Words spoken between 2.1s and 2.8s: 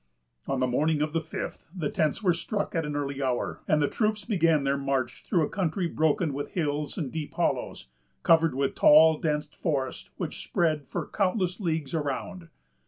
were struck